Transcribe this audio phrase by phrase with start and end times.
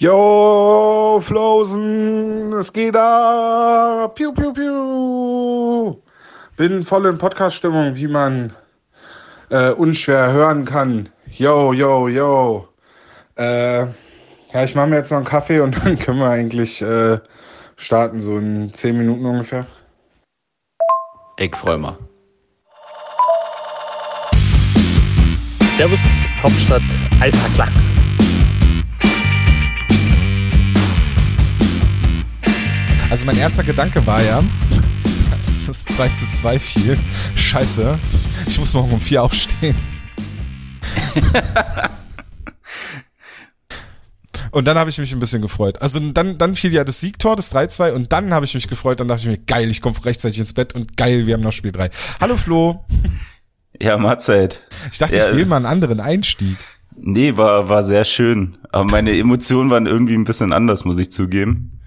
[0.00, 4.14] Yo, Flosen, es geht ab.
[4.14, 6.02] Piu, piu, piu.
[6.56, 8.50] Bin voll in Podcast-Stimmung, wie man
[9.50, 11.10] äh, unschwer hören kann.
[11.26, 12.66] Yo, yo, yo.
[13.36, 17.18] Äh, ja, ich mache mir jetzt noch einen Kaffee und dann können wir eigentlich äh,
[17.76, 19.66] starten, so in 10 Minuten ungefähr.
[21.36, 21.98] Ich freu mal.
[25.76, 26.00] Servus,
[26.42, 26.82] Hauptstadt
[27.20, 27.68] Eishackler.
[33.10, 34.42] Also mein erster Gedanke war ja,
[35.46, 36.98] es 2 zu 2 fiel,
[37.34, 37.98] scheiße,
[38.46, 39.76] ich muss morgen um 4 aufstehen.
[44.52, 45.80] Und dann habe ich mich ein bisschen gefreut.
[45.80, 48.98] Also dann, dann fiel ja das Siegtor, das 3-2 und dann habe ich mich gefreut.
[48.98, 51.52] Dann dachte ich mir, geil, ich komme rechtzeitig ins Bett und geil, wir haben noch
[51.52, 51.88] Spiel 3.
[52.20, 52.84] Hallo Flo.
[53.82, 54.60] Ja, Mahlzeit.
[54.92, 55.26] Ich dachte, Ja.
[55.30, 56.56] ich will mal einen anderen Einstieg.
[56.96, 58.58] Nee, war, war sehr schön.
[58.72, 61.79] Aber meine Emotionen waren irgendwie ein bisschen anders, muss ich zugeben.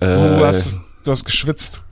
[0.00, 1.84] Du Äh, hast, du hast geschwitzt.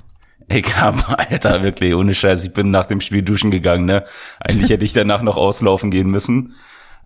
[0.49, 4.05] Ich hab, Alter, wirklich, ohne Scheiß, ich bin nach dem Spiel duschen gegangen, ne?
[4.39, 6.55] Eigentlich hätte ich danach noch auslaufen gehen müssen.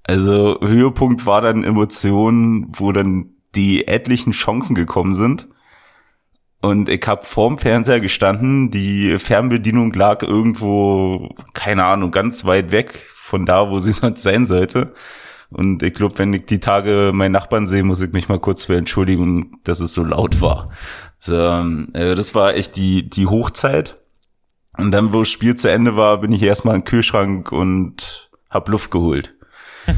[0.04, 5.48] Also, Höhepunkt war dann Emotionen, wo dann die etlichen Chancen gekommen sind.
[6.62, 12.92] Und ich hab vorm Fernseher gestanden, die Fernbedienung lag irgendwo, keine Ahnung, ganz weit weg
[13.10, 14.92] von da, wo sie sonst sein sollte.
[15.50, 18.64] Und ich glaube, wenn ich die Tage meinen Nachbarn sehe, muss ich mich mal kurz
[18.66, 20.70] für entschuldigen, dass es so laut war.
[21.18, 23.98] So, ähm, äh, das war echt die, die Hochzeit.
[24.76, 28.68] Und dann, wo das Spiel zu Ende war, bin ich erstmal den Kühlschrank und hab
[28.68, 29.34] Luft geholt.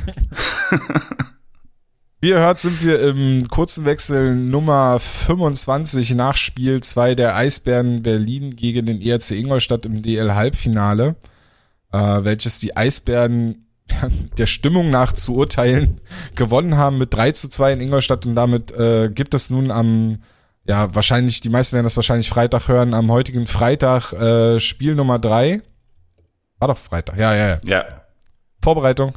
[2.21, 8.03] Wie ihr hört, sind wir im kurzen Wechsel Nummer 25 nach Spiel 2 der Eisbären
[8.03, 11.17] Berlin gegen den ERC Ingolstadt im DL-Halbfinale,
[11.93, 13.67] äh, welches die Eisbären
[14.39, 16.01] der Stimmung nach zu urteilen
[16.35, 20.19] gewonnen haben mit 3 zu 2 in Ingolstadt und damit äh, gibt es nun am,
[20.65, 25.19] ja, wahrscheinlich, die meisten werden das wahrscheinlich Freitag hören, am heutigen Freitag äh, Spiel Nummer
[25.19, 25.63] 3.
[26.59, 27.61] War doch Freitag, ja, ja, ja.
[27.65, 27.85] Ja.
[28.63, 29.13] Vorbereitung.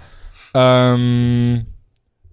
[0.55, 1.65] Ähm,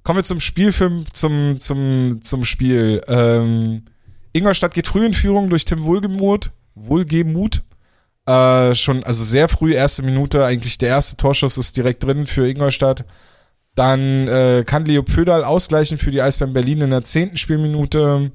[0.03, 3.03] kommen wir zum Spielfilm, zum, zum, zum Spiel.
[3.09, 3.85] Ähm,
[4.33, 6.51] Ingolstadt geht früh in Führung durch Tim Wohlgemuth.
[6.75, 7.63] Wohlgemuth.
[8.33, 12.49] Äh, schon, also sehr früh, erste Minute, eigentlich der erste Torschuss ist direkt drin für
[12.49, 13.05] Ingolstadt.
[13.75, 18.33] Dann äh, kann Leo Pföderl ausgleichen für die Eisbären Berlin in der zehnten Spielminute.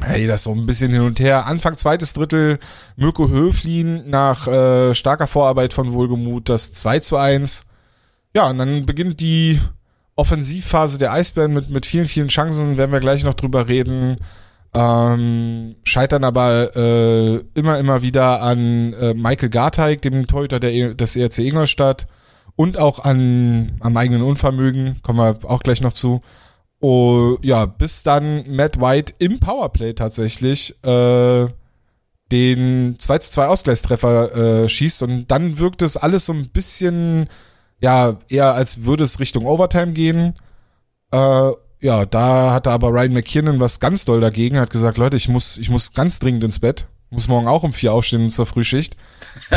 [0.00, 1.46] Hey, das so ein bisschen hin und her.
[1.46, 2.58] Anfang zweites Drittel,
[2.96, 7.66] Mirko Höflin nach äh, starker Vorarbeit von Wohlgemuth das 2 zu 1.
[8.34, 9.60] Ja, und dann beginnt die
[10.16, 14.16] Offensivphase der Eisbären mit, mit vielen, vielen Chancen, werden wir gleich noch drüber reden.
[14.80, 20.94] Ähm, scheitern aber äh, immer, immer wieder an äh, Michael Garteig, dem Torhüter der, E-
[20.94, 22.06] des ERC Ingolstadt
[22.54, 26.20] und auch an, am eigenen Unvermögen, kommen wir auch gleich noch zu.
[26.80, 31.46] Oh, ja, bis dann Matt White im Powerplay tatsächlich äh,
[32.30, 37.28] den 2 zu 2 Ausgleichstreffer äh, schießt und dann wirkt es alles so ein bisschen,
[37.80, 40.34] ja, eher als würde es Richtung Overtime gehen.
[41.10, 41.50] Äh,
[41.80, 45.56] ja, da hatte aber Ryan McKinnon was ganz doll dagegen, hat gesagt, Leute, ich muss,
[45.56, 46.86] ich muss ganz dringend ins Bett.
[47.10, 48.96] Muss morgen auch um vier aufstehen zur Frühschicht.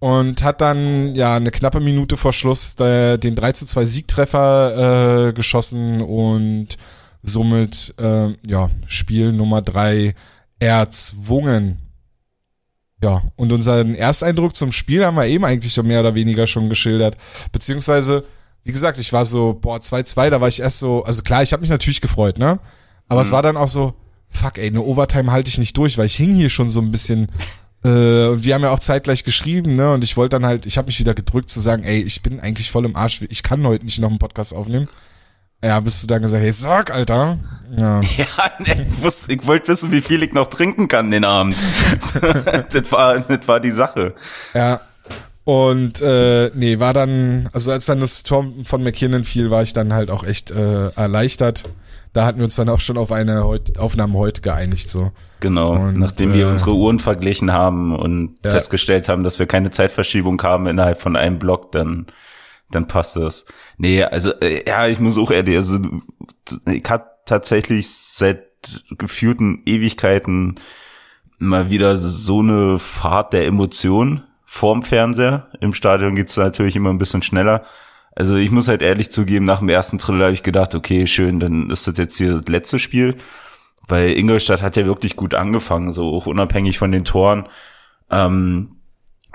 [0.00, 5.28] und hat dann ja eine knappe Minute vor Schluss äh, den 3 zu 2 Siegtreffer
[5.28, 6.78] äh, geschossen und
[7.22, 10.14] somit äh, ja Spiel Nummer 3
[10.58, 11.78] erzwungen.
[13.02, 17.16] Ja, und unseren Ersteindruck zum Spiel haben wir eben eigentlich mehr oder weniger schon geschildert.
[17.50, 18.24] Beziehungsweise,
[18.64, 21.52] wie gesagt, ich war so, boah, 2-2, da war ich erst so, also klar, ich
[21.52, 22.58] habe mich natürlich gefreut, ne?
[23.08, 23.94] Aber es war dann auch so,
[24.28, 26.92] fuck, ey, eine Overtime halte ich nicht durch, weil ich hing hier schon so ein
[26.92, 27.28] bisschen.
[27.84, 29.92] Äh, und wir haben ja auch zeitgleich geschrieben, ne?
[29.92, 32.38] Und ich wollte dann halt, ich habe mich wieder gedrückt zu sagen, ey, ich bin
[32.38, 34.88] eigentlich voll im Arsch, ich kann heute nicht noch einen Podcast aufnehmen.
[35.62, 37.38] Ja, bist du dann gesagt, hey, sag, Alter.
[37.76, 38.00] Ja.
[38.16, 41.56] Ja, ne, ich, wusste, ich wollte wissen, wie viel ich noch trinken kann den Abend.
[42.70, 44.14] das, war, das war die Sache.
[44.54, 44.80] Ja.
[45.50, 49.72] Und äh, nee, war dann, also als dann das Tor von McKinnon fiel, war ich
[49.72, 51.64] dann halt auch echt äh, erleichtert.
[52.12, 55.10] Da hatten wir uns dann auch schon auf eine heut, Aufnahme heute geeinigt, so.
[55.40, 58.52] Genau, Und, nachdem wir äh, unsere Uhren verglichen haben und Ja.
[58.52, 62.06] festgestellt haben, dass wir keine Zeitverschiebung haben innerhalb von einem Block, dann
[62.70, 63.46] dann passt es.
[63.76, 65.80] Nee, also äh, ja, ich muss auch ehrlich, also
[66.68, 68.44] ich hatte tatsächlich seit
[68.96, 70.54] geführten Ewigkeiten
[71.38, 75.46] mal wieder so eine Fahrt der Emotionen vorm Fernseher.
[75.60, 77.62] Im Stadion geht's natürlich immer ein bisschen schneller.
[78.16, 81.38] Also ich muss halt ehrlich zugeben, nach dem ersten Drittel habe ich gedacht, okay, schön,
[81.38, 83.14] dann ist das jetzt hier das letzte Spiel.
[83.86, 87.46] Weil Ingolstadt hat ja wirklich gut angefangen, so auch unabhängig von den Toren.
[88.10, 88.80] Ähm,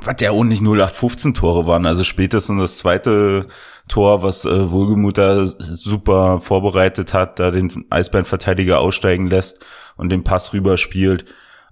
[0.04, 3.48] was ja auch nicht 0815 Tore waren, also spätestens das zweite
[3.88, 9.66] Tor, was äh, Wohlgemut da super vorbereitet hat, da den Eisbärenverteidiger aussteigen lässt
[9.96, 11.24] und den Pass rüberspielt.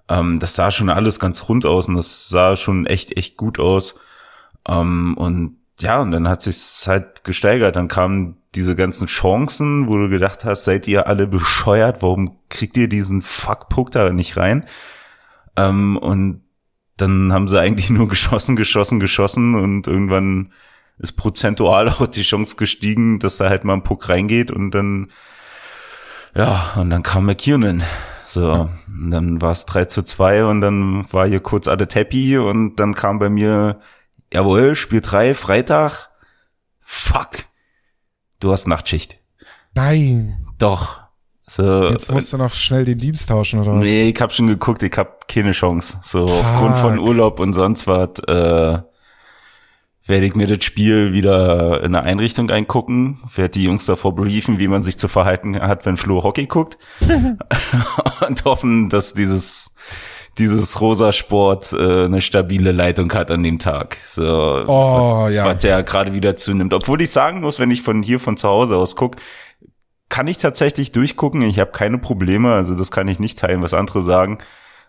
[0.08, 3.58] Ähm, das sah schon alles ganz rund aus und das sah schon echt, echt gut
[3.58, 3.98] aus.
[4.68, 7.76] Ähm, und ja, und dann hat sich's halt gesteigert.
[7.76, 12.02] Dann kamen diese ganzen Chancen, wo du gedacht hast, seid ihr alle bescheuert?
[12.02, 14.64] Warum kriegt ihr diesen Fuckpuck da nicht rein?
[15.56, 16.42] Ähm, und
[16.96, 20.52] dann haben sie eigentlich nur geschossen, geschossen, geschossen und irgendwann
[20.98, 25.10] ist prozentual auch die Chance gestiegen, dass da halt mal ein Puck reingeht und dann,
[26.34, 27.82] ja, und dann kam McKinnon.
[28.26, 32.76] So, dann war es 3 zu 2 und dann war hier kurz alle Teppy und
[32.76, 33.80] dann kam bei mir,
[34.32, 36.10] jawohl, Spiel 3, Freitag,
[36.80, 37.30] fuck,
[38.40, 39.18] du hast Nachtschicht.
[39.74, 40.46] Nein.
[40.58, 41.00] Doch.
[41.46, 43.88] So, Jetzt musst du noch schnell den Dienst tauschen oder was?
[43.88, 45.98] Nee, ich hab schon geguckt, ich hab keine Chance.
[46.00, 46.44] So Fuck.
[46.44, 48.78] aufgrund von Urlaub und sonst was äh,
[50.06, 54.58] werde ich mir das Spiel wieder in eine Einrichtung eingucken, werde die Jungs davor briefen,
[54.58, 56.76] wie man sich zu verhalten hat, wenn Flo Hockey guckt
[58.28, 59.74] und hoffen, dass dieses
[60.38, 63.96] dieses rosa Sport äh, eine stabile Leitung hat an dem Tag.
[64.04, 65.44] So, Oh, was, ja.
[65.44, 66.74] was der gerade wieder zunimmt.
[66.74, 69.14] Obwohl ich sagen muss, wenn ich von hier von zu Hause aus guck,
[70.08, 71.42] kann ich tatsächlich durchgucken.
[71.42, 74.38] Ich habe keine Probleme, also das kann ich nicht teilen, was andere sagen.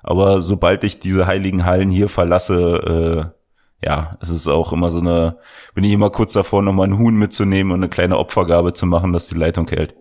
[0.01, 3.44] Aber sobald ich diese heiligen Hallen hier verlasse, äh,
[3.85, 5.37] ja, es ist auch immer so eine,
[5.75, 9.13] bin ich immer kurz davor, nochmal einen Huhn mitzunehmen und eine kleine Opfergabe zu machen,
[9.13, 9.93] dass die Leitung hält.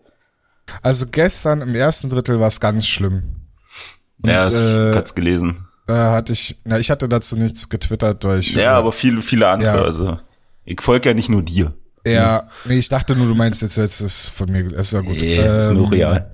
[0.83, 3.43] Also gestern im ersten Drittel war es ganz schlimm.
[4.25, 5.69] ja, Und, das, äh, ich hat's gelesen.
[5.87, 8.55] Da hatte ich, na, ich hatte dazu nichts getwittert, weil ich.
[8.55, 9.77] Ja, aber viele, viele andere.
[9.77, 9.83] Ja.
[9.83, 10.17] Also
[10.65, 11.75] ich folge ja nicht nur dir.
[12.07, 15.21] Ja, nee, ich dachte nur, du meinst jetzt, jetzt ist von mir, ist ja gut.
[15.21, 16.31] Yeah, ist nur Ähm, real.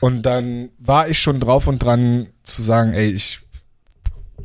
[0.00, 3.40] Und dann war ich schon drauf und dran zu sagen, ey, ich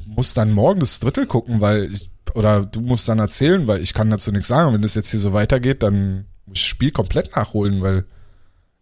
[0.07, 3.93] muss dann morgen das Drittel gucken, weil ich, oder du musst dann erzählen, weil ich
[3.93, 4.69] kann dazu nichts sagen.
[4.69, 8.05] Und wenn das jetzt hier so weitergeht, dann muss ich das Spiel komplett nachholen, weil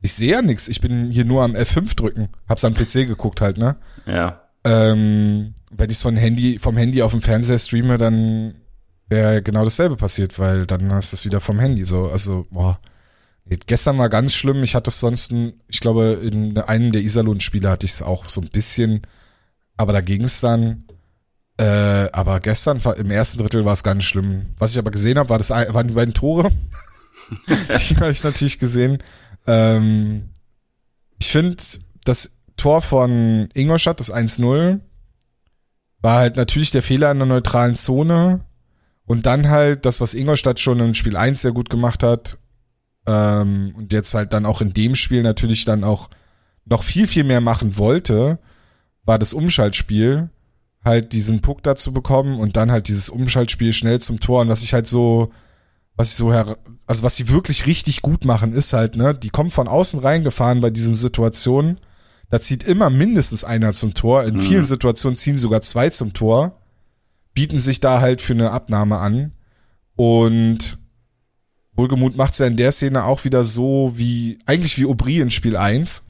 [0.01, 0.67] ich sehe ja nichts.
[0.67, 2.29] Ich bin hier nur am F5 drücken.
[2.49, 3.75] Hab's am PC geguckt halt, ne?
[4.05, 4.41] Ja.
[4.63, 8.55] Ähm, wenn ich von Handy, vom Handy auf dem Fernseher streame, dann
[9.09, 12.07] wäre genau dasselbe passiert, weil dann hast du es wieder vom Handy so.
[12.07, 12.79] Also, boah.
[13.67, 14.63] Gestern war ganz schlimm.
[14.63, 15.33] Ich hatte es sonst,
[15.67, 19.01] ich glaube, in einem der Iserlohn-Spiele hatte ich es auch so ein bisschen,
[19.77, 20.85] aber da ging es dann.
[21.57, 24.47] Äh, aber gestern war, im ersten Drittel war es ganz schlimm.
[24.57, 26.51] Was ich aber gesehen habe, war das, waren die beiden Tore.
[27.47, 28.97] die habe ich natürlich gesehen.
[29.47, 30.29] Ähm,
[31.19, 31.57] ich finde,
[32.03, 34.79] das Tor von Ingolstadt, das 1-0,
[36.01, 38.41] war halt natürlich der Fehler in der neutralen Zone.
[39.05, 42.37] Und dann halt das, was Ingolstadt schon im Spiel 1 sehr gut gemacht hat.
[43.07, 46.09] Ähm, und jetzt halt dann auch in dem Spiel natürlich dann auch
[46.65, 48.39] noch viel, viel mehr machen wollte,
[49.03, 50.29] war das Umschaltspiel.
[50.83, 54.41] Halt diesen Puck dazu bekommen und dann halt dieses Umschaltspiel schnell zum Tor.
[54.41, 55.31] Und was ich halt so,
[55.95, 56.57] was ich so her,
[56.87, 60.59] also was sie wirklich richtig gut machen, ist halt, ne, die kommen von außen reingefahren
[60.61, 61.79] bei diesen Situationen.
[62.29, 64.23] Da zieht immer mindestens einer zum Tor.
[64.23, 66.57] In vielen Situationen ziehen sogar zwei zum Tor,
[67.33, 69.33] bieten sich da halt für eine Abnahme an.
[69.95, 70.79] Und
[71.73, 75.55] Wohlgemut macht's ja in der Szene auch wieder so wie, eigentlich wie Aubry in Spiel
[75.57, 76.03] 1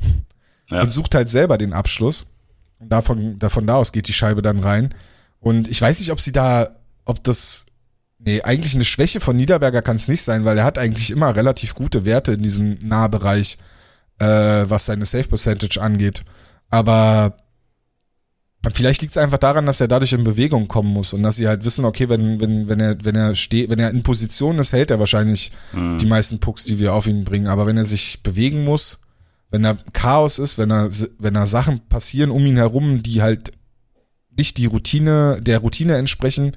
[0.69, 0.81] Ja.
[0.81, 2.30] und sucht halt selber den Abschluss.
[2.81, 4.93] Und davon, davon da aus geht die Scheibe dann rein.
[5.39, 6.69] Und ich weiß nicht, ob sie da,
[7.05, 7.65] ob das,
[8.19, 11.35] nee, eigentlich eine Schwäche von Niederberger kann es nicht sein, weil er hat eigentlich immer
[11.35, 13.57] relativ gute Werte in diesem Nahbereich,
[14.19, 16.23] äh, was seine Safe Percentage angeht.
[16.69, 17.37] Aber
[18.73, 21.47] vielleicht liegt es einfach daran, dass er dadurch in Bewegung kommen muss und dass sie
[21.47, 24.73] halt wissen, okay, wenn, wenn, wenn er, wenn er steht, wenn er in Position ist,
[24.73, 25.51] hält er wahrscheinlich
[25.97, 27.47] die meisten Pucks, die wir auf ihn bringen.
[27.47, 28.99] Aber wenn er sich bewegen muss,
[29.51, 30.89] wenn er Chaos ist, wenn er,
[31.19, 33.51] wenn er Sachen passieren um ihn herum, die halt
[34.35, 36.53] nicht die Routine, der Routine entsprechen,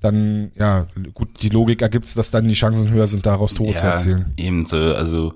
[0.00, 3.74] dann, ja, gut, die Logik ergibt es, dass dann die Chancen höher sind, daraus Tore
[3.74, 4.34] zu erzielen.
[4.36, 5.32] Eben so, also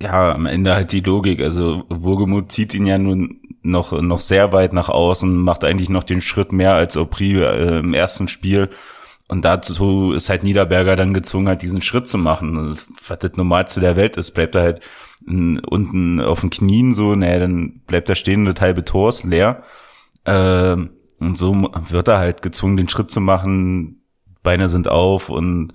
[0.00, 1.40] ja, am Ende halt die Logik.
[1.40, 6.02] Also Wohlgemut zieht ihn ja nun noch noch sehr weit nach außen, macht eigentlich noch
[6.04, 8.70] den Schritt mehr als Opri äh, im ersten Spiel.
[9.28, 12.56] Und dazu ist halt Niederberger dann gezwungen, halt diesen Schritt zu machen.
[12.58, 14.80] Also, Was das Normalste der Welt ist, bleibt er halt
[15.26, 19.62] unten auf den Knien so, naja, dann bleibt er stehen, das halbe Tor ist leer.
[20.24, 21.54] Ähm, und so
[21.88, 24.02] wird er halt gezwungen, den Schritt zu machen.
[24.42, 25.72] Beine sind auf und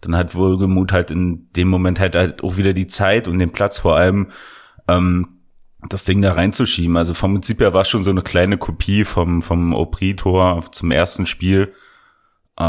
[0.00, 3.50] dann hat Wohlgemut halt in dem Moment halt, halt auch wieder die Zeit und den
[3.50, 4.28] Platz vor allem,
[4.88, 5.38] ähm,
[5.88, 6.96] das Ding da reinzuschieben.
[6.96, 11.26] Also vom Prinzip her war schon so eine kleine Kopie vom, vom Opri-Tor zum ersten
[11.26, 11.72] Spiel.
[12.56, 12.64] Äh,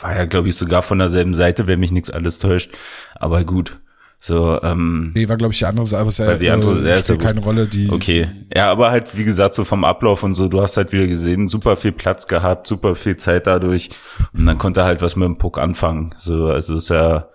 [0.00, 2.72] war ja, glaube ich, sogar von derselben Seite, wenn mich nichts alles täuscht.
[3.14, 3.80] Aber gut,
[4.20, 6.84] So, ähm, Nee, war, glaube ich, die andere Seite, aber es ist ja, die andere-
[6.84, 7.88] äh, ja spielt keine Rolle, die.
[7.90, 8.28] okay.
[8.54, 11.46] Ja, aber halt, wie gesagt, so vom Ablauf und so, du hast halt wieder gesehen,
[11.46, 13.90] super viel Platz gehabt, super viel Zeit dadurch.
[14.32, 16.14] Und dann konnte er halt was mit dem Puck anfangen.
[16.16, 17.28] So, also ist ja,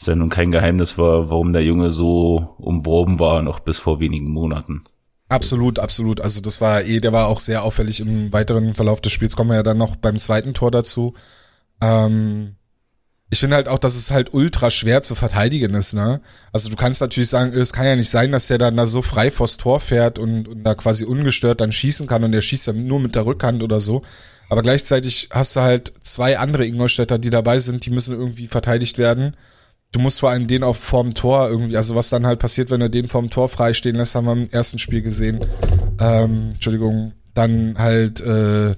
[0.00, 4.00] ist ja nun kein Geheimnis, war, warum der Junge so umworben war, noch bis vor
[4.00, 4.84] wenigen Monaten.
[5.28, 6.22] Absolut, absolut.
[6.22, 9.36] Also das war eh, der war auch sehr auffällig im weiteren Verlauf des Spiels.
[9.36, 11.12] Kommen wir ja dann noch beim zweiten Tor dazu.
[11.82, 12.56] Ähm,
[13.30, 16.20] ich finde halt auch, dass es halt ultra schwer zu verteidigen ist, ne?
[16.52, 19.02] Also du kannst natürlich sagen, es kann ja nicht sein, dass der dann da so
[19.02, 22.68] frei vors Tor fährt und, und da quasi ungestört dann schießen kann und der schießt
[22.68, 24.02] ja nur mit der Rückhand oder so.
[24.50, 28.98] Aber gleichzeitig hast du halt zwei andere Ingolstädter, die dabei sind, die müssen irgendwie verteidigt
[28.98, 29.36] werden.
[29.90, 32.80] Du musst vor allem den auf vorm Tor irgendwie, also was dann halt passiert, wenn
[32.80, 35.44] er den vorm Tor freistehen lässt, haben wir im ersten Spiel gesehen.
[35.98, 38.72] Ähm, Entschuldigung, dann halt, äh,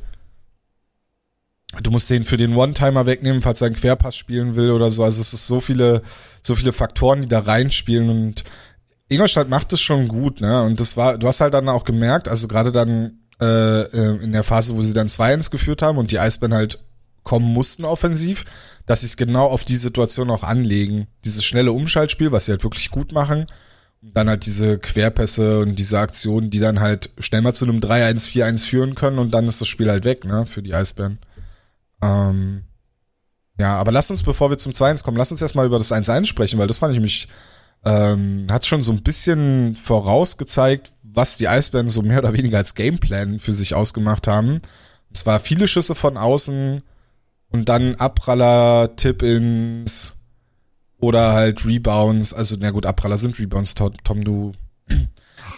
[1.81, 5.05] du musst den für den One-Timer wegnehmen, falls er einen Querpass spielen will oder so.
[5.05, 6.03] Also es ist so viele,
[6.43, 8.45] so viele Faktoren, die da reinspielen und
[9.09, 10.63] Ingolstadt macht es schon gut, ne?
[10.63, 14.33] Und das war, du hast halt dann auch gemerkt, also gerade dann äh, äh, in
[14.33, 16.81] der Phase, wo sie dann 2-1 geführt haben und die Eisbären halt
[17.23, 18.45] kommen mussten offensiv,
[18.87, 21.09] dass sie es genau auf die Situation auch anlegen.
[21.25, 23.47] Dieses schnelle Umschaltspiel, was sie halt wirklich gut machen.
[24.03, 27.81] Und dann halt diese Querpässe und diese Aktionen, die dann halt schnell mal zu einem
[27.81, 31.19] 3-1, 4-1 führen können und dann ist das Spiel halt weg, ne, für die Eisbären.
[32.07, 32.65] Ähm,
[33.61, 36.27] ja, aber lass uns, bevor wir zum 2-1 kommen, lass uns erstmal über das 1-1
[36.27, 37.29] sprechen, weil das fand ich mich,
[37.85, 42.75] ähm, hat schon so ein bisschen vorausgezeigt, was die Eisbären so mehr oder weniger als
[42.75, 44.61] Gameplan für sich ausgemacht haben.
[45.11, 46.83] Es war viele Schüsse von außen
[47.51, 50.19] und dann Abpraller, Tip-Ins
[50.99, 52.35] oder halt Rebounds.
[52.35, 54.53] Also, na gut, Abpraller sind Rebounds, Tom, Tom du.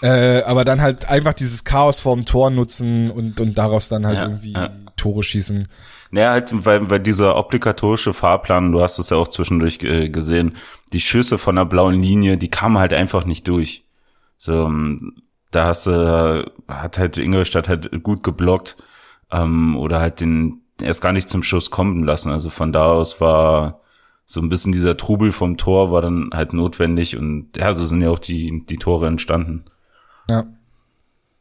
[0.00, 4.19] Äh, aber dann halt einfach dieses Chaos vorm Tor nutzen und, und daraus dann halt
[4.19, 4.71] Ja, irgendwie ja.
[4.95, 5.64] Tore schießen.
[6.11, 10.57] Naja, halt, weil, weil dieser obligatorische Fahrplan, du hast es ja auch zwischendurch äh, gesehen,
[10.93, 13.85] die Schüsse von der blauen Linie, die kamen halt einfach nicht durch.
[14.38, 18.77] So, ähm, da hast du, hat halt Ingolstadt halt gut geblockt,
[19.31, 22.31] ähm, oder halt den erst gar nicht zum Schuss kommen lassen.
[22.31, 23.81] Also von da aus war
[24.27, 28.03] so ein bisschen dieser Trubel vom Tor war dann halt notwendig und ja, so sind
[28.03, 29.65] ja auch die, die Tore entstanden.
[30.29, 30.45] Ja.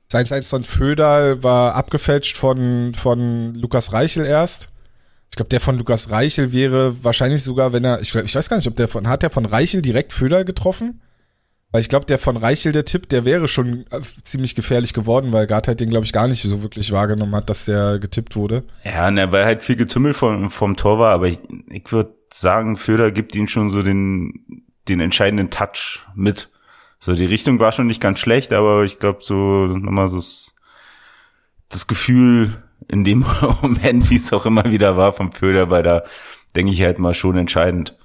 [0.08, 4.74] Sein 1 von Föderl war abgefälscht von, von Lukas Reichel erst.
[5.30, 8.58] Ich glaube, der von Lukas Reichel wäre wahrscheinlich sogar, wenn er, ich, ich weiß gar
[8.58, 11.02] nicht, ob der von, hat der von Reichel direkt Föderl getroffen?
[11.72, 15.34] Weil ich glaube, der von Reichel, der Tipp, der wäre schon äh, ziemlich gefährlich geworden,
[15.34, 18.64] weil Gartheit den, glaube ich, gar nicht so wirklich wahrgenommen hat, dass der getippt wurde.
[18.86, 22.78] Ja, ne, weil halt viel Getümmel vom, vom Tor war, aber ich, ich würde sagen,
[22.78, 26.50] Föder gibt ihm schon so den, den entscheidenden Touch mit.
[27.00, 30.56] So, die Richtung war schon nicht ganz schlecht, aber ich glaube, so nochmal so das,
[31.70, 33.26] das Gefühl in dem
[33.62, 36.04] Moment, wie es auch immer wieder war vom Föder, war da,
[36.56, 37.98] denke ich halt mal schon entscheidend.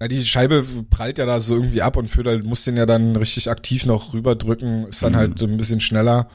[0.00, 3.16] Ja, die Scheibe prallt ja da so irgendwie ab und Föderl muss den ja dann
[3.16, 6.28] richtig aktiv noch rüberdrücken, ist dann halt ein bisschen schneller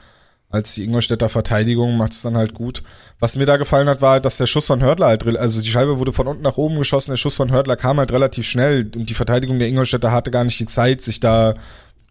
[0.52, 2.82] als die Ingolstädter Verteidigung, macht es dann halt gut.
[3.18, 5.98] Was mir da gefallen hat, war, dass der Schuss von Hördler halt, also die Scheibe
[5.98, 9.08] wurde von unten nach oben geschossen, der Schuss von Hördler kam halt relativ schnell und
[9.08, 11.54] die Verteidigung der Ingolstädter hatte gar nicht die Zeit, sich da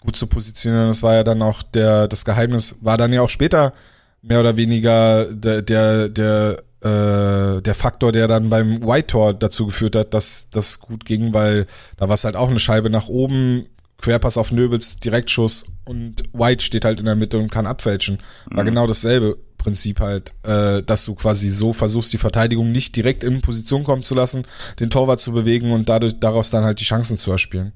[0.02, 0.88] gut zu positionieren.
[0.88, 3.74] Das war ja dann auch der, das Geheimnis, war dann ja auch später
[4.22, 9.68] mehr oder weniger der, der, der, äh, der Faktor, der dann beim White Tor dazu
[9.68, 11.66] geführt hat, dass das gut ging, weil
[11.98, 13.68] da war es halt auch eine Scheibe nach oben,
[14.02, 18.18] Querpass auf Nöbels, Direktschuss und White steht halt in der Mitte und kann abfälschen.
[18.50, 23.24] War genau dasselbe Prinzip halt, äh, dass du quasi so versuchst, die Verteidigung nicht direkt
[23.24, 24.44] in Position kommen zu lassen,
[24.80, 27.74] den Torwart zu bewegen und dadurch daraus dann halt die Chancen zu erspielen.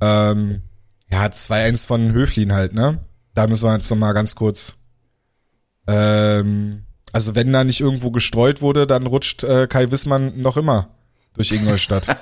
[0.00, 0.62] Ähm,
[1.10, 2.98] ja, 2-1 von Höflin halt, ne?
[3.34, 4.76] Da müssen wir jetzt noch mal ganz kurz
[5.86, 6.82] ähm,
[7.12, 10.88] also wenn da nicht irgendwo gestreut wurde, dann rutscht äh, Kai Wissmann noch immer
[11.34, 12.08] durch Ingolstadt.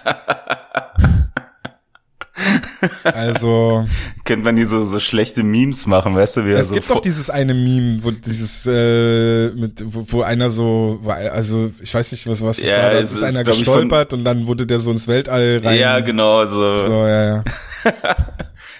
[3.05, 3.87] also
[4.25, 6.91] Kennt man die so, so schlechte Memes machen, weißt du, wie er es so gibt
[6.91, 12.13] doch dieses eine Meme, wo dieses äh, mit wo, wo einer so also ich weiß
[12.13, 14.67] nicht was was das Ja, war, da es ist ist, einer gestolpert und dann wurde
[14.67, 15.79] der so ins Weltall rein.
[15.79, 16.77] Ja, genau, so.
[16.77, 17.45] So, ja, ja.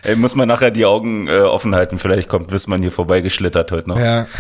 [0.05, 3.89] Ey, muss man nachher die Augen äh, offen halten, vielleicht kommt Wissmann hier vorbeigeschlittert heute
[3.89, 3.99] noch.
[3.99, 4.27] Ja,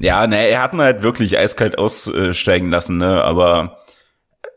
[0.00, 3.78] Ja, ne, er hat ihn halt wirklich eiskalt aussteigen lassen, ne, aber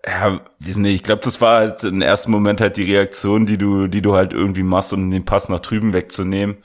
[0.05, 3.57] ja, weiß nicht, ich glaube, das war halt im ersten Moment halt die Reaktion, die
[3.57, 6.57] du, die du halt irgendwie machst, um den Pass nach drüben wegzunehmen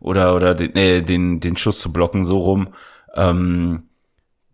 [0.00, 2.74] oder oder den, äh, den, den Schuss zu blocken so rum.
[3.14, 3.88] Ähm,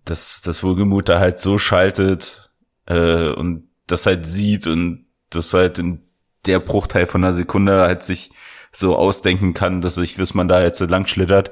[0.04, 2.50] dass das Wohlgemut da halt so schaltet
[2.87, 6.02] äh, und das halt sieht und das halt in
[6.47, 8.30] der Bruchteil von einer Sekunde halt sich
[8.73, 11.50] so ausdenken kann, dass ich, wiss man da jetzt so lang schlittert.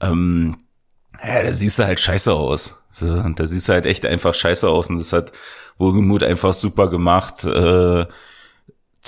[0.00, 0.56] Ähm,
[1.22, 2.82] ja, da siehst du halt scheiße aus.
[2.90, 5.32] So, und da siehst du halt echt einfach scheiße aus und das hat
[5.78, 7.44] Wohlgemut einfach super gemacht.
[7.44, 8.06] Äh,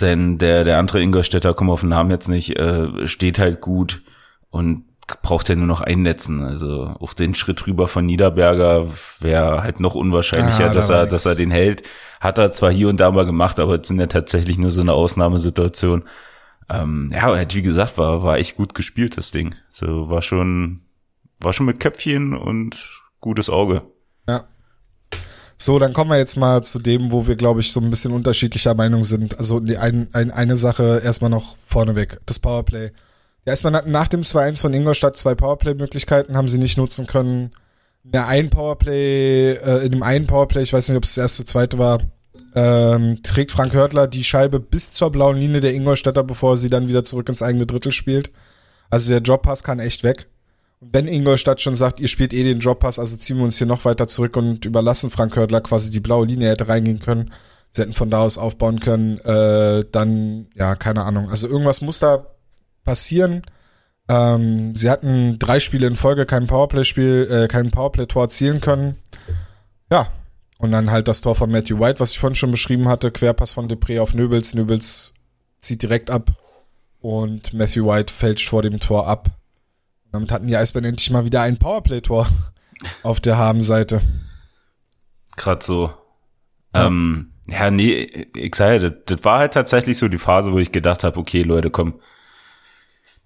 [0.01, 4.03] denn der, der andere Ingolstädter, komm auf den Namen jetzt nicht, äh, steht halt gut
[4.51, 4.85] und
[5.23, 6.43] braucht ja nur noch einnetzen.
[6.43, 8.87] Also auf den Schritt rüber von Niederberger
[9.21, 11.11] wäre halt noch unwahrscheinlicher, Ah, dass er, nix.
[11.11, 11.83] dass er den hält.
[12.21, 14.81] Hat er zwar hier und da mal gemacht, aber es sind ja tatsächlich nur so
[14.81, 16.05] eine Ausnahmesituation.
[16.71, 19.55] Ähm, ja, aber halt, wie gesagt, war, war echt gut gespielt, das Ding.
[19.71, 20.81] So, war schon,
[21.41, 23.83] war schon mit Köpfchen und gutes Auge.
[24.29, 24.45] Ja.
[25.57, 28.12] So, dann kommen wir jetzt mal zu dem, wo wir, glaube ich, so ein bisschen
[28.12, 29.38] unterschiedlicher Meinung sind.
[29.38, 32.91] Also die ein, ein, eine Sache erstmal noch vorneweg, das Powerplay.
[33.49, 37.50] Ja, erstmal na- nach dem 2-1 von Ingolstadt zwei Powerplay-Möglichkeiten haben sie nicht nutzen können.
[38.05, 41.23] In der einen Powerplay, äh, in dem einen Powerplay, ich weiß nicht, ob es das
[41.23, 41.97] erste, zweite war,
[42.55, 46.88] ähm, trägt Frank Hörtler die Scheibe bis zur blauen Linie der Ingolstädter, bevor sie dann
[46.88, 48.33] wieder zurück ins eigene Drittel spielt.
[48.90, 50.26] Also der Droppass kann echt weg.
[50.81, 53.67] Und wenn Ingolstadt schon sagt, ihr spielt eh den Droppass, also ziehen wir uns hier
[53.67, 57.31] noch weiter zurück und überlassen Frank Hörtler quasi die blaue Linie, er hätte reingehen können.
[57.71, 61.31] Sie hätten von da aus aufbauen können, äh, dann, ja, keine Ahnung.
[61.31, 62.26] Also irgendwas muss da
[62.85, 63.43] passieren.
[64.09, 68.97] Ähm, sie hatten drei Spiele in Folge kein Powerplay-Spiel, äh, kein Powerplay-Tor erzielen können.
[69.91, 70.09] Ja.
[70.59, 73.53] Und dann halt das Tor von Matthew White, was ich vorhin schon beschrieben hatte, Querpass
[73.53, 74.55] von Depré auf Nöbels.
[74.55, 75.15] Nöbels
[75.61, 76.33] zieht direkt ab
[77.01, 79.29] und Matthew White fälscht vor dem Tor ab.
[80.11, 82.27] Damit hatten die Eisbären endlich mal wieder ein Powerplay-Tor
[83.05, 84.01] auf der Habenseite.
[85.37, 85.93] Gerade so.
[86.75, 86.87] Ja.
[86.87, 90.73] Ähm, ja, nee, ich sage, das, das war halt tatsächlich so die Phase, wo ich
[90.73, 92.01] gedacht habe, okay, Leute, komm,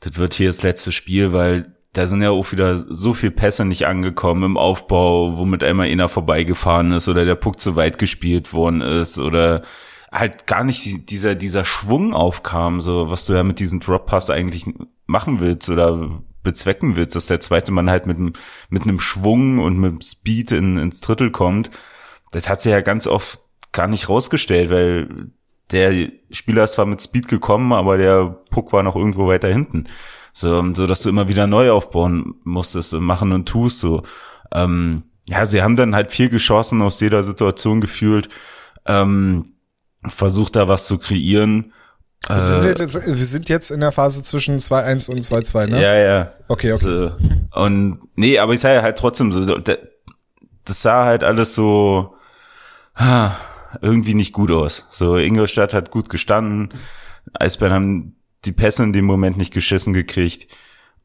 [0.03, 3.65] das wird hier das letzte Spiel, weil da sind ja auch wieder so viel Pässe
[3.65, 8.53] nicht angekommen im Aufbau, womit einmal einer vorbeigefahren ist oder der Puck zu weit gespielt
[8.53, 9.63] worden ist oder
[10.11, 14.67] halt gar nicht dieser, dieser Schwung aufkam, so was du ja mit diesem Drop-Pass eigentlich
[15.07, 18.33] machen willst oder bezwecken willst, dass der zweite Mann halt mit, einem
[18.69, 21.71] mit einem Schwung und mit Speed in, ins Drittel kommt.
[22.33, 23.41] Das hat sich ja ganz oft
[23.73, 25.31] gar nicht rausgestellt, weil
[25.71, 29.85] der Spieler ist zwar mit Speed gekommen, aber der Puck war noch irgendwo weiter hinten.
[30.35, 34.03] So, so dass du immer wieder neu aufbauen musstest, machen und tust so.
[34.53, 38.29] Ähm, ja, sie haben dann halt viel geschossen aus jeder Situation gefühlt,
[38.87, 39.53] ähm,
[40.07, 41.73] versucht da was zu kreieren.
[42.29, 45.67] Also wir, Äh, sind jetzt, wir sind jetzt in der Phase zwischen 2-1 und 2-2,
[45.69, 45.83] ne?
[45.83, 46.33] Ja, ja.
[46.49, 46.85] Okay, okay.
[46.85, 47.13] So.
[47.61, 49.77] Und nee, aber ich sage ja halt trotzdem so, da-
[50.65, 52.15] das sah halt alles so
[52.95, 53.33] ah,
[53.81, 54.87] irgendwie nicht gut aus.
[54.91, 56.71] So, Ingolstadt hat gut gestanden,
[57.35, 60.49] Eisbären haben die Pässe in dem Moment nicht geschissen gekriegt.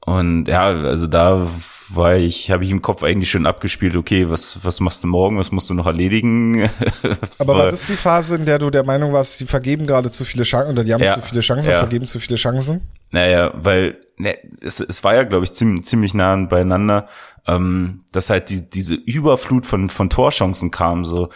[0.01, 1.45] Und ja, also da
[1.89, 5.37] war ich, habe ich im Kopf eigentlich schon abgespielt, okay, was, was machst du morgen,
[5.37, 6.69] was musst du noch erledigen?
[7.39, 10.23] Aber war das die Phase, in der du der Meinung warst, sie vergeben gerade zu
[10.23, 11.13] viele Chancen oder die haben Ja.
[11.13, 11.79] zu viele Chancen, Ja.
[11.79, 12.87] vergeben zu viele Chancen?
[13.11, 17.07] Naja, weil ne, es, es war ja, glaube ich, ziemlich, ziemlich nah beieinander,
[17.45, 21.29] ähm, dass halt die, diese Überflut von, von Torchancen kam, so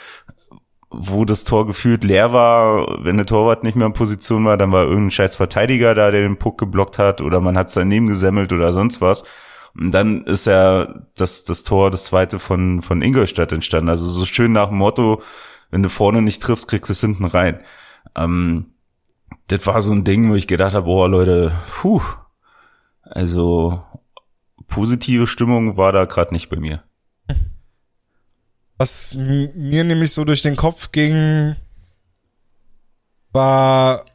[0.91, 4.71] wo das Tor gefühlt leer war, wenn der Torwart nicht mehr in Position war, dann
[4.71, 8.08] war irgendein scheiß Verteidiger da, der den Puck geblockt hat oder man hat es daneben
[8.08, 9.23] gesemmelt oder sonst was.
[9.73, 13.89] Und dann ist ja das, das Tor, das zweite von, von Ingolstadt entstanden.
[13.89, 15.21] Also so schön nach dem Motto,
[15.69, 17.62] wenn du vorne nicht triffst, kriegst du es hinten rein.
[18.15, 18.65] Ähm,
[19.47, 22.01] das war so ein Ding, wo ich gedacht habe, boah, Leute, puh,
[23.04, 23.82] also
[24.67, 26.84] positive Stimmung war da gerade nicht bei mir.
[28.82, 31.56] Was mir nämlich so durch den Kopf ging,
[33.32, 34.08] war,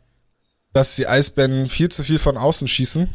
[0.72, 3.08] dass die Eisbären viel zu viel von außen schießen.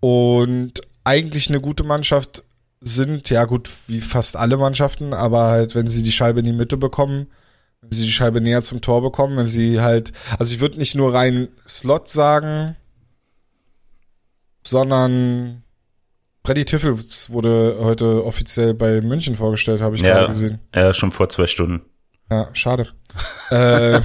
[0.00, 2.44] Und eigentlich eine gute Mannschaft
[2.82, 6.52] sind, ja gut, wie fast alle Mannschaften, aber halt, wenn sie die Scheibe in die
[6.52, 7.28] Mitte bekommen,
[7.80, 10.96] wenn sie die Scheibe näher zum Tor bekommen, wenn sie halt, also ich würde nicht
[10.96, 12.76] nur rein Slot sagen,
[14.66, 15.62] sondern
[16.44, 20.58] Freddy Tiffels wurde heute offiziell bei München vorgestellt, habe ich gerade Ja, gesehen.
[20.74, 21.82] ja, schon vor zwei Stunden.
[22.30, 22.88] Ja, schade.
[23.50, 24.00] äh,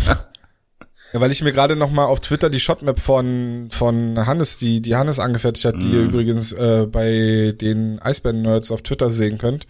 [1.14, 4.96] weil ich mir gerade noch mal auf Twitter die Shotmap von von Hannes, die die
[4.96, 9.66] Hannes angefertigt hat, die ihr übrigens äh, bei den Eisbären-Nerds auf Twitter sehen könnt.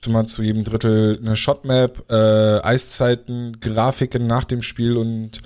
[0.00, 5.42] Also mal zu jedem Drittel eine Shotmap, äh, Eiszeiten, Grafiken nach dem Spiel und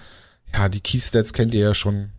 [0.55, 2.11] ja, die Keystats kennt ihr ja schon.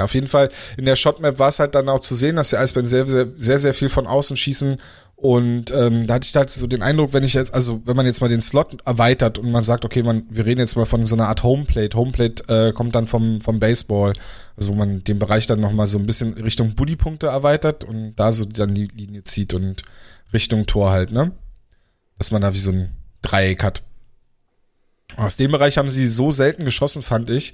[0.00, 2.56] Auf jeden Fall, in der Shotmap war es halt dann auch zu sehen, dass die
[2.56, 4.78] Eisbären sehr, sehr, sehr, sehr viel von außen schießen.
[5.16, 8.06] Und ähm, da hatte ich halt so den Eindruck, wenn ich jetzt, also wenn man
[8.06, 11.04] jetzt mal den Slot erweitert und man sagt, okay, man, wir reden jetzt mal von
[11.04, 11.94] so einer Art Homeplate.
[11.96, 14.14] Homeplate äh, kommt dann vom, vom Baseball,
[14.56, 18.32] also wo man den Bereich dann nochmal so ein bisschen Richtung Buddy-Punkte erweitert und da
[18.32, 19.82] so dann die Linie zieht und
[20.32, 21.32] Richtung Tor halt, ne?
[22.16, 23.82] Dass man da wie so ein Dreieck hat.
[25.16, 27.52] Aus dem Bereich haben sie so selten geschossen, fand ich.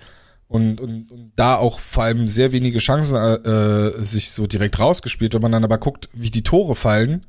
[0.48, 5.34] Und, und, und da auch vor allem sehr wenige Chancen äh, sich so direkt rausgespielt.
[5.34, 7.26] Wenn man dann aber guckt, wie die Tore fallen,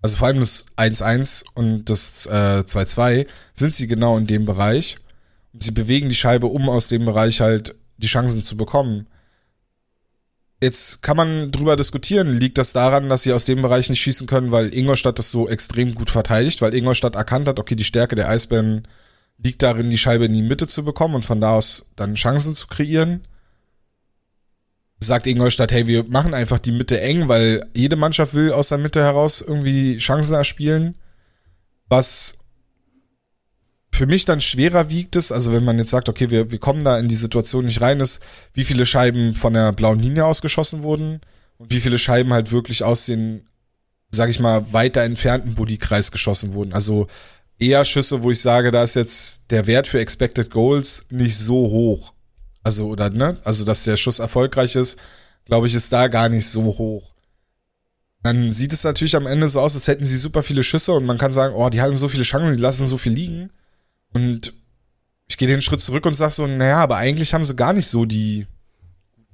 [0.00, 4.98] also vor allem das 1-1 und das äh, 2-2, sind sie genau in dem Bereich.
[5.52, 9.06] Und sie bewegen die Scheibe, um aus dem Bereich halt die Chancen zu bekommen.
[10.62, 14.28] Jetzt kann man drüber diskutieren, liegt das daran, dass sie aus dem Bereich nicht schießen
[14.28, 18.14] können, weil Ingolstadt das so extrem gut verteidigt, weil Ingolstadt erkannt hat, okay, die Stärke
[18.14, 18.86] der Eisbären
[19.38, 22.54] liegt darin, die Scheibe in die Mitte zu bekommen und von da aus dann Chancen
[22.54, 23.22] zu kreieren.
[24.98, 28.78] Sagt Ingolstadt, hey, wir machen einfach die Mitte eng, weil jede Mannschaft will aus der
[28.78, 30.96] Mitte heraus irgendwie Chancen erspielen.
[31.88, 32.38] Was
[33.92, 36.82] für mich dann schwerer wiegt es, also wenn man jetzt sagt, okay, wir, wir kommen
[36.82, 38.20] da in die Situation nicht rein, ist,
[38.54, 41.20] wie viele Scheiben von der blauen Linie ausgeschossen wurden
[41.58, 43.46] und wie viele Scheiben halt wirklich aus den,
[44.10, 46.72] sag ich mal, weiter entfernten Bodykreis geschossen wurden.
[46.72, 47.06] Also
[47.62, 51.54] eher Schüsse, wo ich sage, da ist jetzt der Wert für Expected Goals nicht so
[51.54, 52.12] hoch.
[52.62, 53.38] Also, oder, ne?
[53.44, 54.98] Also, dass der Schuss erfolgreich ist,
[55.44, 57.14] glaube ich, ist da gar nicht so hoch.
[58.22, 61.04] Dann sieht es natürlich am Ende so aus, als hätten sie super viele Schüsse und
[61.04, 63.50] man kann sagen, oh, die haben so viele Chancen, die lassen so viel liegen.
[64.12, 64.52] Und
[65.28, 67.86] ich gehe den Schritt zurück und sag so, naja, aber eigentlich haben sie gar nicht
[67.86, 68.46] so die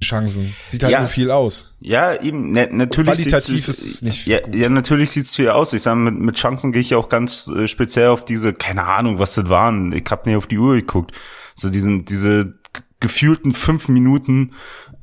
[0.03, 0.55] Chancen.
[0.65, 0.99] Sieht halt Ja.
[1.01, 1.75] nur viel aus.
[1.81, 4.55] Ja, eben, ne, natürlich Qualitativ ist es nicht ja, gut.
[4.55, 5.73] ja, natürlich sieht's viel aus.
[5.73, 8.85] Ich sage, mit, mit Chancen gehe ich ja auch ganz äh, speziell auf diese, keine
[8.85, 9.91] Ahnung, was das waren.
[9.91, 11.11] Ich habe nicht auf die Uhr geguckt.
[11.55, 12.53] So diesen, diese
[13.01, 14.51] gefühlten fünf Minuten,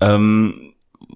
[0.00, 0.72] ähm,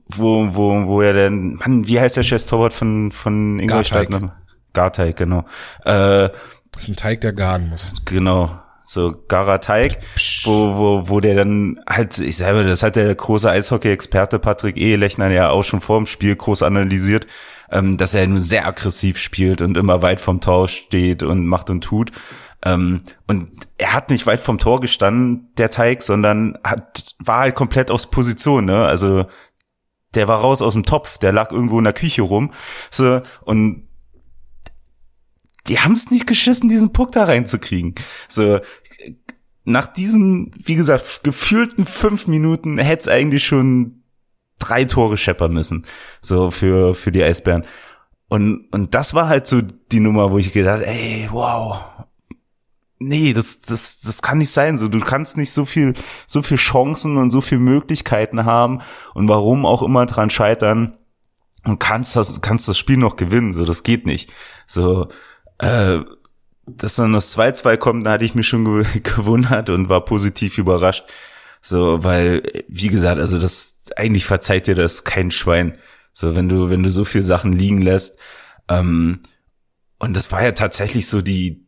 [0.06, 4.10] wo, wo, wo er denn, Mann, wie heißt der Chess-Torwart von, von Ingolstadt?
[4.10, 4.32] Garteig.
[4.72, 5.40] Garteig, genau.
[5.84, 6.28] Äh,
[6.72, 7.92] Das ist ein Teig, der garen muss.
[8.04, 8.60] Genau,
[8.90, 10.00] so Garateig,
[10.42, 15.30] wo, wo, wo der dann halt, ich selber, das hat der große Eishockey-Experte Patrick Ehelechner
[15.30, 17.28] ja auch schon vor dem Spiel groß analysiert,
[17.70, 21.70] ähm, dass er nur sehr aggressiv spielt und immer weit vom Tor steht und macht
[21.70, 22.10] und tut.
[22.64, 27.54] Ähm, und er hat nicht weit vom Tor gestanden, der Teig, sondern hat, war halt
[27.54, 28.84] komplett aus Position, ne?
[28.86, 29.26] Also
[30.16, 32.52] der war raus aus dem Topf, der lag irgendwo in der Küche rum.
[32.90, 33.88] So, und
[35.70, 37.94] die haben es nicht geschissen, diesen Puck da reinzukriegen.
[38.28, 38.58] So,
[39.64, 44.02] nach diesen, wie gesagt, gefühlten fünf Minuten hätte es eigentlich schon
[44.58, 45.86] drei Tore scheppern müssen.
[46.20, 47.64] So für, für die Eisbären.
[48.28, 51.80] Und, und das war halt so die Nummer, wo ich gedacht, ey, wow.
[52.98, 54.76] Nee, das, das, das kann nicht sein.
[54.76, 55.94] So, du kannst nicht so viel,
[56.26, 58.82] so viel Chancen und so viel Möglichkeiten haben
[59.14, 60.98] und warum auch immer dran scheitern
[61.64, 63.52] und kannst das, kannst das Spiel noch gewinnen.
[63.52, 64.32] So, das geht nicht.
[64.66, 65.08] So,
[65.58, 66.00] äh,
[66.76, 70.58] dass dann das 2-2 kommt, da hatte ich mich schon ge gewundert und war positiv
[70.58, 71.04] überrascht.
[71.62, 75.76] So, weil, wie gesagt, also das, eigentlich verzeiht dir das kein Schwein.
[76.12, 78.18] So, wenn du, wenn du so viel Sachen liegen lässt.
[78.68, 79.20] Ähm,
[79.98, 81.66] und das war ja tatsächlich so die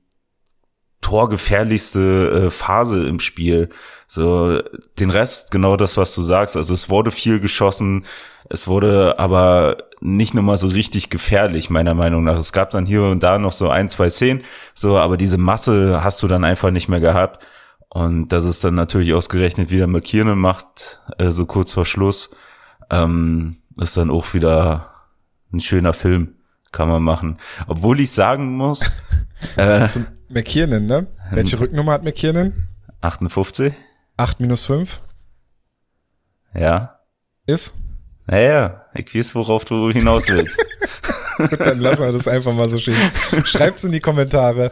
[1.03, 3.69] torgefährlichste äh, Phase im Spiel.
[4.07, 4.63] So,
[4.99, 6.57] den Rest, genau das, was du sagst.
[6.57, 8.07] Also es wurde viel geschossen,
[8.49, 12.37] es wurde aber nicht nochmal so richtig gefährlich, meiner Meinung nach.
[12.37, 14.43] Es gab dann hier und da noch so ein, zwei Szenen,
[14.75, 17.45] so, aber diese Masse hast du dann einfach nicht mehr gehabt.
[17.89, 22.31] Und das ist dann natürlich ausgerechnet wieder McKiernan macht, äh, so kurz vor Schluss,
[22.91, 24.91] ähm, ist dann auch wieder
[25.53, 26.35] ein schöner Film,
[26.73, 27.39] kann man machen.
[27.67, 28.91] Obwohl ich sagen muss,
[29.57, 31.07] äh, Zum McKiernan, ne?
[31.31, 32.67] Welche Rücknummer hat McKiernan?
[33.03, 33.75] 58,
[34.17, 35.01] 8 minus 5
[36.55, 36.99] ja.
[37.47, 37.75] ist?
[38.27, 40.65] Naja, ich weiß, worauf du hinaus willst.
[41.37, 42.97] Gut, dann lassen wir das einfach mal so stehen.
[43.45, 44.71] Schreibt's in die Kommentare.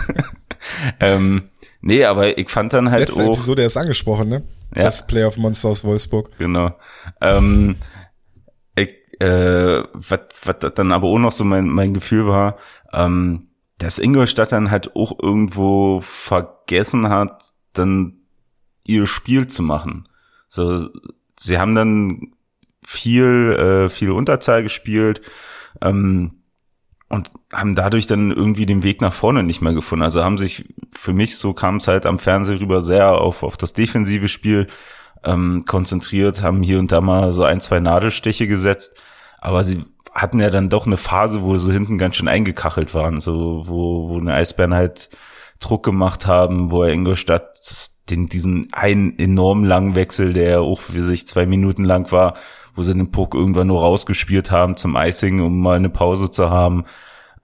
[1.00, 4.42] ähm, nee, aber ich fand dann halt Letzte auch, Episode erst angesprochen, ne?
[4.74, 4.84] Ja.
[4.84, 6.30] Das Playoff Monster aus Wolfsburg.
[6.38, 6.74] genau.
[7.20, 7.76] Ähm,
[8.74, 12.56] ich, äh, was, was dann aber auch noch so mein, mein Gefühl war,
[12.92, 18.22] ähm, dass Ingolstadt dann halt auch irgendwo vergessen hat, dann
[18.84, 20.08] ihr Spiel zu machen.
[20.48, 20.78] So,
[21.42, 22.32] sie haben dann
[22.84, 25.22] viel, äh, viel Unterzahl gespielt,
[25.80, 26.42] ähm,
[27.12, 30.02] und haben dadurch dann irgendwie den Weg nach vorne nicht mehr gefunden.
[30.02, 33.58] Also haben sich, für mich so kam es halt am Fernsehen rüber sehr auf, auf
[33.58, 34.66] das defensive Spiel
[35.22, 38.98] ähm, konzentriert, haben hier und da mal so ein, zwei Nadelstiche gesetzt,
[39.42, 43.20] aber sie hatten ja dann doch eine Phase, wo sie hinten ganz schön eingekachelt waren,
[43.20, 45.10] so wo, wo eine Eisbären halt
[45.60, 47.56] Druck gemacht haben, wo er Ingolstadt
[48.10, 52.34] den, diesen einen enorm langen Wechsel, der auch für sich zwei Minuten lang war,
[52.74, 56.50] wo sie den Puck irgendwann nur rausgespielt haben zum Icing, um mal eine Pause zu
[56.50, 56.84] haben.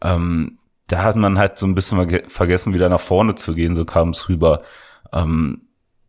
[0.02, 3.74] Ähm, da hat man halt so ein bisschen verge- vergessen, wieder nach vorne zu gehen,
[3.74, 4.62] so kam es rüber.
[5.12, 5.62] Ähm,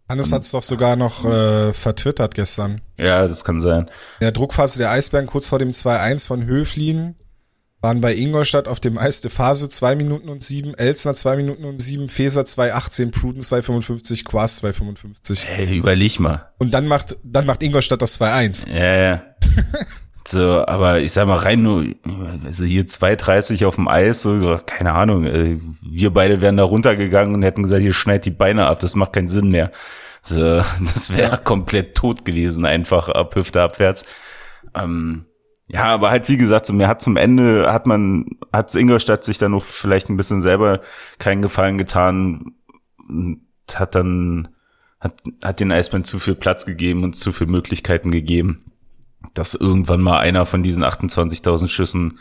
[0.07, 2.81] Hannes hat's doch sogar noch äh, vertwittert gestern.
[2.97, 3.81] ja, das kann sein.
[4.19, 7.15] In der Druckphase der Eisbären kurz vor dem 2-1 von Höflin
[7.81, 11.65] waren bei Ingolstadt auf dem Eis de Phase 2 Minuten und 7, Elsner 2 Minuten
[11.65, 15.45] und 7, Feser 2,18, Pruden 2,55, Quast 2,55.
[15.45, 16.49] Hey, überleg mal.
[16.57, 18.69] Und dann macht, dann macht Ingolstadt das 2-1.
[18.69, 19.23] Ja, ja.
[20.27, 21.85] So, aber ich sag mal rein nur,
[22.45, 27.33] also hier 2,30 auf dem Eis, so, keine Ahnung, äh, wir beide wären da runtergegangen
[27.33, 29.71] und hätten gesagt, hier schneid die Beine ab, das macht keinen Sinn mehr.
[30.21, 30.57] So,
[30.93, 34.05] das wäre komplett tot gewesen, einfach ab Hüfte abwärts.
[34.75, 35.25] Ähm,
[35.71, 39.37] ja, aber halt wie gesagt, so mir hat zum Ende hat man hat Ingolstadt sich
[39.37, 40.81] dann noch vielleicht ein bisschen selber
[41.19, 42.53] keinen Gefallen getan
[43.07, 43.41] und
[43.75, 44.49] hat dann
[44.99, 48.71] hat hat den Eisbären zu viel Platz gegeben und zu viele Möglichkeiten gegeben,
[49.35, 52.19] dass irgendwann mal einer von diesen 28.000 Schüssen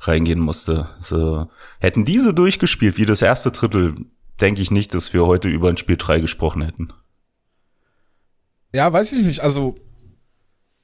[0.00, 0.88] reingehen musste.
[1.00, 3.96] So hätten diese durchgespielt wie das erste Drittel,
[4.40, 6.92] denke ich nicht, dass wir heute über ein Spiel 3 gesprochen hätten.
[8.74, 9.40] Ja, weiß ich nicht.
[9.40, 9.76] Also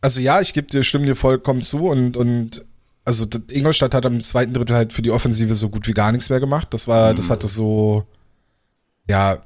[0.02, 2.64] also ja, ich gebe dir, stimme dir vollkommen zu und, und
[3.04, 6.28] also Ingolstadt hat am zweiten Drittel halt für die Offensive so gut wie gar nichts
[6.28, 6.68] mehr gemacht.
[6.70, 7.16] Das war, mhm.
[7.16, 8.06] das hatte so,
[9.08, 9.38] ja,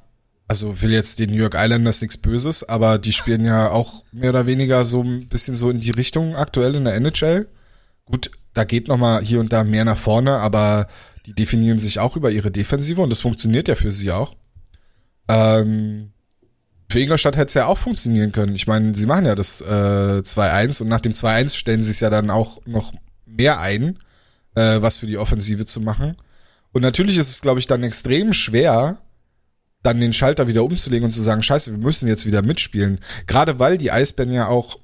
[0.49, 4.31] also will jetzt den New York Islanders nichts Böses, aber die spielen ja auch mehr
[4.31, 7.49] oder weniger so ein bisschen so in die Richtung aktuell in der NHL.
[8.05, 10.87] Gut, da geht noch mal hier und da mehr nach vorne, aber
[11.27, 14.37] die definieren sich auch über ihre Defensive und das funktioniert ja für sie auch.
[15.29, 16.13] Ähm,
[16.89, 18.55] für Ingolstadt hätte es ja auch funktionieren können.
[18.55, 22.01] Ich meine, sie machen ja das äh, 2-1 und nach dem 2-1 stellen sie es
[22.01, 22.93] ja dann auch noch
[23.25, 23.99] mehr ein,
[24.55, 26.17] äh, was für die Offensive zu machen.
[26.73, 28.99] Und natürlich ist es, glaube ich, dann extrem schwer,
[29.83, 33.01] dann den Schalter wieder umzulegen und zu sagen, scheiße, wir müssen jetzt wieder mitspielen.
[33.27, 34.79] Gerade weil die Eisbären ja auch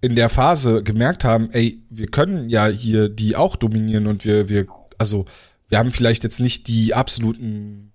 [0.00, 4.48] in der Phase gemerkt haben, ey, wir können ja hier die auch dominieren und wir,
[4.48, 4.66] wir,
[4.98, 5.26] also
[5.68, 7.91] wir haben vielleicht jetzt nicht die absoluten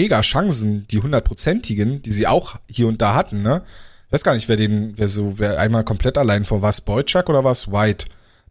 [0.00, 3.62] mega Chancen, die hundertprozentigen, die sie auch hier und da hatten, ne?
[4.06, 6.80] Ich weiß gar nicht, wer den, wer so, wer einmal komplett allein vor, war es
[6.80, 8.06] Boyczak oder war es White?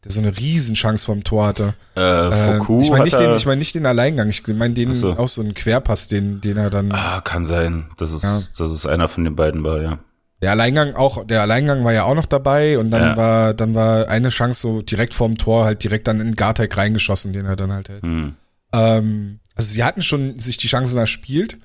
[0.06, 1.74] Der so eine Riesenchance vom Tor hatte.
[1.96, 4.94] Äh, Foucault äh, ich meine nicht den, ich meine nicht den Alleingang, ich meine den
[4.94, 5.18] so.
[5.18, 6.94] auch so einen Querpass, den, den er dann.
[6.94, 7.90] Ah, kann sein.
[7.98, 8.30] Das ist, ja.
[8.30, 10.00] das ist einer von den beiden war, ja.
[10.42, 13.18] Der Alleingang auch, der Alleingang war ja auch noch dabei und dann ja.
[13.18, 17.34] war, dann war eine Chance so direkt vorm Tor halt direkt dann in Garteig reingeschossen,
[17.34, 18.04] den er dann halt hält.
[18.04, 18.36] Hm.
[18.72, 21.58] Ähm, also sie hatten schon sich die Chancen erspielt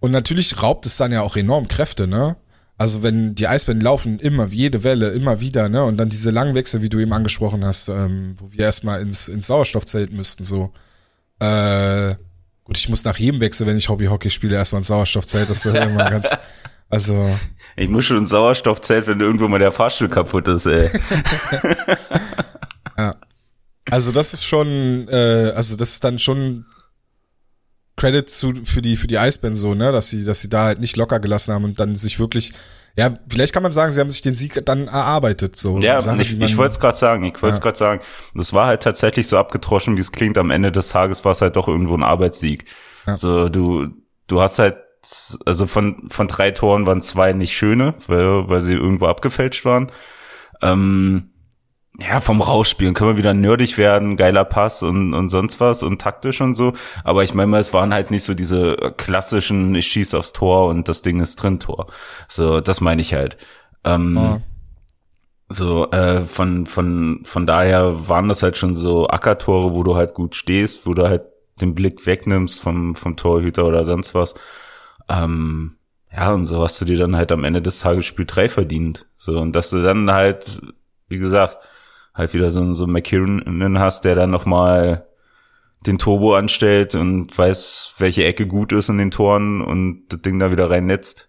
[0.00, 2.36] und natürlich raubt es dann ja auch enorm Kräfte, ne?
[2.76, 5.84] Also wenn die Eisbären laufen immer, jede Welle, immer wieder, ne?
[5.84, 9.28] Und dann diese langen Wechsel, wie du eben angesprochen hast, ähm, wo wir erstmal ins,
[9.28, 10.72] ins Sauerstoffzelt müssten, so.
[11.38, 12.16] Äh,
[12.64, 15.66] gut, ich muss nach jedem Wechsel, wenn ich Hobbyhockey spiele, erstmal ins Sauerstoffzelt, das ist
[15.66, 16.30] immer ganz,
[16.88, 17.38] also.
[17.76, 20.90] Ich muss schon ins Sauerstoffzelt, wenn irgendwo mal der Fahrstuhl kaputt ist, ey.
[22.98, 23.14] ja.
[23.88, 26.64] Also das ist schon, äh, also das ist dann schon
[27.98, 30.80] Credit zu, für die, für die Eisbären so, ne, dass sie, dass sie da halt
[30.80, 32.52] nicht locker gelassen haben und dann sich wirklich,
[32.96, 35.78] ja, vielleicht kann man sagen, sie haben sich den Sieg dann erarbeitet, so.
[35.78, 37.62] Ja, Sache, ich, ich wollte es gerade sagen, ich wollte es ja.
[37.62, 38.00] gerade sagen,
[38.34, 41.40] das war halt tatsächlich so abgetroschen, wie es klingt, am Ende des Tages war es
[41.40, 42.64] halt doch irgendwo ein Arbeitssieg.
[43.06, 43.16] Ja.
[43.16, 43.88] So, du,
[44.26, 44.76] du hast halt,
[45.44, 49.92] also von, von drei Toren waren zwei nicht schöne, weil, weil sie irgendwo abgefälscht waren.
[50.60, 51.30] Ähm,
[51.96, 56.00] ja, vom Rausspielen können wir wieder nerdig werden, geiler Pass und, und sonst was und
[56.00, 56.72] taktisch und so.
[57.02, 60.66] Aber ich meine mal, es waren halt nicht so diese klassischen, ich schieß aufs Tor
[60.68, 61.88] und das Ding ist drin Tor.
[62.28, 63.36] So, das meine ich halt.
[63.84, 64.40] Ähm, oh.
[65.48, 70.14] So, äh, von, von, von daher waren das halt schon so Ackertore, wo du halt
[70.14, 71.22] gut stehst, wo du halt
[71.60, 74.34] den Blick wegnimmst vom, vom Torhüter oder sonst was.
[75.08, 75.78] Ähm,
[76.12, 79.06] ja, und so hast du dir dann halt am Ende des Tages Spiel drei verdient.
[79.16, 80.60] So, und dass du dann halt,
[81.08, 81.58] wie gesagt,
[82.18, 85.06] halt wieder so, so McKinnon hast, der dann nochmal
[85.86, 90.38] den Turbo anstellt und weiß, welche Ecke gut ist in den Toren und das Ding
[90.38, 91.28] da wieder reinnetzt.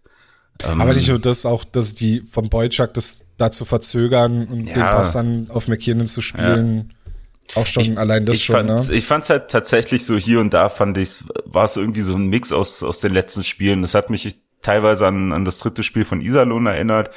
[0.63, 4.65] Ähm, Aber nicht nur das, auch, dass die vom Boyczak das da zu verzögern und
[4.65, 6.89] ja, den Pass dann auf McKinnon zu spielen.
[6.89, 7.61] Ja.
[7.61, 8.95] Auch schon ich, allein das ich schon, fand, ne?
[8.95, 12.27] Ich fand's halt tatsächlich so hier und da fand ich, war es irgendwie so ein
[12.27, 13.81] Mix aus, aus den letzten Spielen.
[13.81, 17.11] Das hat mich teilweise an, an das dritte Spiel von Iserlohn erinnert.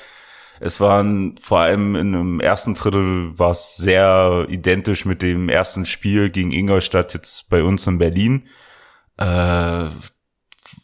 [0.64, 5.84] Es waren vor allem in einem ersten Drittel war es sehr identisch mit dem ersten
[5.84, 8.46] Spiel gegen Ingolstadt jetzt bei uns in Berlin.
[9.16, 9.24] Äh,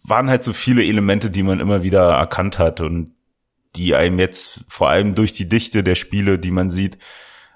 [0.03, 3.13] waren halt so viele Elemente, die man immer wieder erkannt hat und
[3.77, 6.99] die einem jetzt vor allem durch die Dichte der Spiele, die man sieht,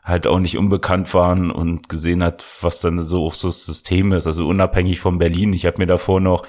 [0.04, 4.12] halt auch nicht unbekannt waren und gesehen hat, was dann so auch so das System
[4.12, 4.28] ist.
[4.28, 5.52] Also unabhängig von Berlin.
[5.52, 6.46] Ich habe mir davor noch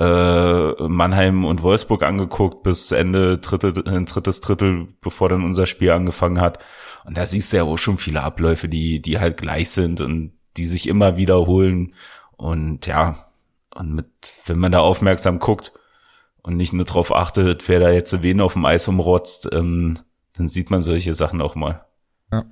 [0.00, 6.40] äh, Mannheim und Wolfsburg angeguckt bis Ende dritte, drittes Drittel, bevor dann unser Spiel angefangen
[6.40, 6.58] hat.
[7.04, 10.32] Und da siehst du ja auch schon viele Abläufe, die, die halt gleich sind und
[10.56, 11.94] die sich immer wiederholen.
[12.38, 13.26] Und ja,
[13.74, 14.06] und mit,
[14.46, 15.72] wenn man da aufmerksam guckt
[16.42, 19.98] und nicht nur drauf achtet, wer da jetzt wen auf dem Eis umrotzt, ähm,
[20.32, 21.84] dann sieht man solche Sachen auch mal.
[22.32, 22.46] Ja.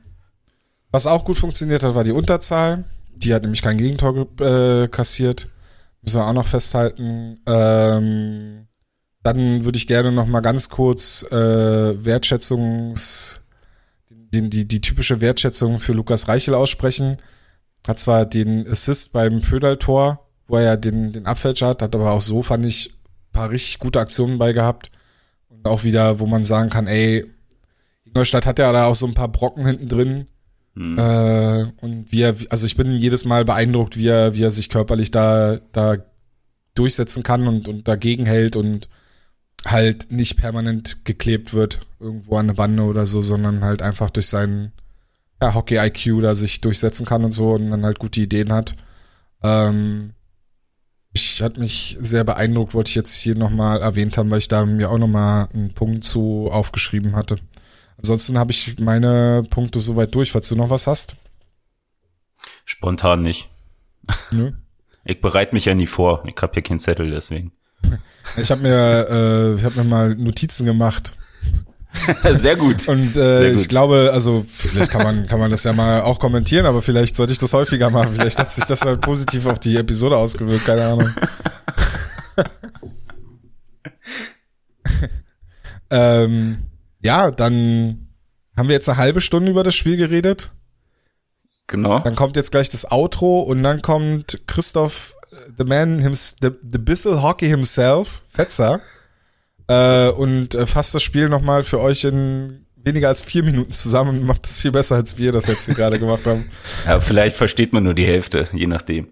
[0.91, 2.85] Was auch gut funktioniert hat, war die Unterzahl.
[3.15, 5.49] Die hat nämlich kein Gegentor äh, kassiert.
[6.03, 7.41] Müssen wir auch noch festhalten.
[7.47, 8.67] Ähm,
[9.23, 13.43] dann würde ich gerne noch mal ganz kurz äh, Wertschätzungs
[14.33, 17.17] die, die, die typische Wertschätzung für Lukas Reichel aussprechen.
[17.87, 22.11] Hat zwar den Assist beim Föderl-Tor, wo er ja den, den Abfälscher hat, hat aber
[22.11, 24.91] auch so, fand ich, ein paar richtig gute Aktionen bei gehabt.
[25.49, 27.25] Und auch wieder, wo man sagen kann, ey,
[28.05, 30.27] Ingolstadt hat ja da auch so ein paar Brocken hinten drin.
[30.79, 30.97] Hm.
[30.97, 34.69] Äh, und wie er, also ich bin jedes Mal beeindruckt, wie er, wie er sich
[34.69, 35.97] körperlich da, da
[36.75, 38.89] durchsetzen kann und, und dagegen hält und
[39.67, 44.29] halt nicht permanent geklebt wird irgendwo an eine Bande oder so, sondern halt einfach durch
[44.29, 44.71] seinen
[45.43, 48.75] ja, Hockey-IQ da sich durchsetzen kann und so und dann halt gute Ideen hat.
[49.43, 50.15] Ähm,
[51.13, 54.65] ich hat mich sehr beeindruckt, wollte ich jetzt hier nochmal erwähnt haben, weil ich da
[54.65, 57.37] mir auch nochmal einen Punkt zu aufgeschrieben hatte.
[57.99, 61.17] Ansonsten habe ich meine Punkte soweit durch, falls du noch was hast.
[62.65, 63.51] Spontan nicht.
[64.31, 64.53] Nö.
[65.05, 66.23] Ich bereite mich ja nie vor.
[66.27, 67.53] Ich habe hier keinen Zettel, deswegen.
[68.37, 71.13] Ich habe mir, äh, ich habe mir mal Notizen gemacht.
[72.33, 72.87] Sehr gut.
[72.89, 73.61] Und Sehr äh, gut.
[73.61, 77.17] ich glaube, also vielleicht kann man, kann man das ja mal auch kommentieren, aber vielleicht
[77.17, 78.17] sollte ich das häufiger machen.
[78.17, 81.11] Vielleicht hat sich das halt positiv auf die Episode ausgewirkt, keine Ahnung.
[85.91, 86.68] ähm,
[87.03, 88.09] ja, dann
[88.57, 90.51] haben wir jetzt eine halbe Stunde über das Spiel geredet.
[91.69, 92.01] Genau.
[92.01, 96.51] Dann kommt jetzt gleich das Outro und dann kommt Christoph, äh, the man, hims, the,
[96.63, 98.81] the Bissell Hockey himself, Fetzer,
[99.69, 104.21] äh, und äh, fasst das Spiel nochmal für euch in weniger als vier Minuten zusammen
[104.21, 106.49] und macht das viel besser, als wir das jetzt hier gerade gemacht haben.
[106.87, 109.09] Ja, vielleicht versteht man nur die Hälfte, je nachdem.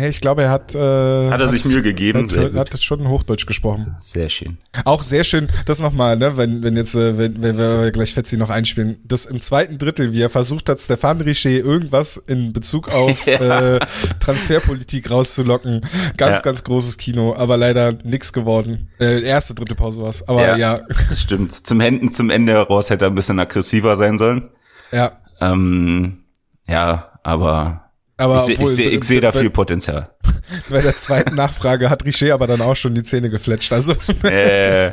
[0.00, 2.26] Hey, ich glaube, er hat, äh, Hat er sich Mühe gegeben?
[2.28, 3.96] Hat, hat das schon Hochdeutsch gesprochen.
[4.00, 4.58] Sehr schön.
[4.84, 8.36] Auch sehr schön, das nochmal, ne, wenn, wenn jetzt, äh, wenn, wenn wir gleich Fetzi
[8.36, 12.88] noch einspielen, das im zweiten Drittel, wie er versucht hat, Stefan Richer irgendwas in Bezug
[12.92, 13.76] auf Ja.
[13.76, 13.80] äh,
[14.20, 15.80] Transferpolitik rauszulocken.
[16.16, 16.42] Ganz, Ja.
[16.42, 18.88] ganz großes Kino, aber leider nix geworden.
[19.00, 20.26] Äh, erste, dritte Pause war's.
[20.28, 20.80] Aber ja, ja.
[21.08, 21.52] Das stimmt.
[21.66, 24.48] Zum Händen, zum Ende heraus hätte er ein bisschen aggressiver sein sollen.
[24.92, 25.12] ja.
[25.42, 26.18] Ähm,
[26.66, 27.89] ja, aber
[28.20, 30.10] Aber ich sehe obwohl, ich ich seh bei- da viel Potenzial.
[30.68, 33.72] Bei der zweiten Nachfrage hat Richer aber dann auch schon die Zähne gefletscht.
[33.72, 33.92] Also,
[34.24, 34.92] äh,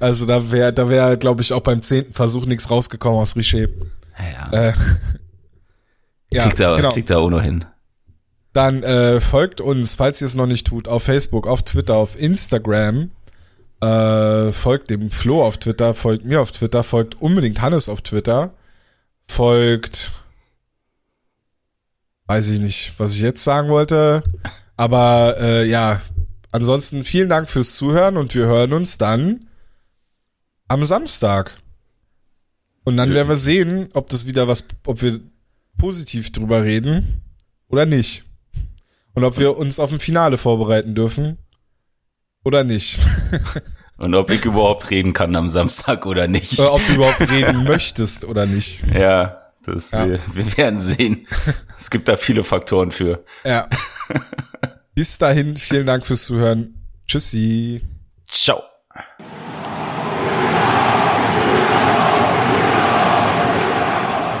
[0.00, 3.68] also da wäre, da wäre, glaube ich, auch beim zehnten Versuch nichts rausgekommen aus Richer.
[4.18, 4.72] ja, Äh,
[6.32, 6.92] ja, kriegt er, genau.
[6.92, 7.64] kriegt er auch noch hin.
[8.52, 12.20] Dann äh, folgt uns, falls ihr es noch nicht tut, auf Facebook, auf Twitter, auf
[12.20, 13.10] Instagram.
[13.82, 18.54] Äh, folgt dem Flo auf Twitter, folgt mir auf Twitter, folgt unbedingt Hannes auf Twitter.
[19.28, 20.12] Folgt,
[22.26, 24.22] weiß ich nicht, was ich jetzt sagen wollte.
[24.76, 26.00] Aber äh, ja,
[26.52, 29.46] ansonsten vielen Dank fürs Zuhören und wir hören uns dann
[30.68, 31.52] am Samstag.
[32.84, 35.20] Und dann werden wir sehen, ob das wieder was, ob wir
[35.76, 37.22] positiv drüber reden
[37.68, 38.24] oder nicht.
[39.14, 41.38] Und ob wir uns auf ein Finale vorbereiten dürfen
[42.44, 42.98] oder nicht.
[43.98, 46.58] Und ob ich überhaupt reden kann am Samstag oder nicht.
[46.58, 48.82] Oder ob du überhaupt reden möchtest oder nicht.
[48.92, 50.08] Ja, das Ja.
[50.08, 51.26] Wir, wir werden sehen.
[51.78, 53.24] Es gibt da viele Faktoren für.
[53.44, 53.68] Ja.
[54.94, 56.74] Bis dahin, vielen Dank fürs Zuhören.
[57.06, 57.82] Tschüssi.
[58.26, 58.62] Ciao.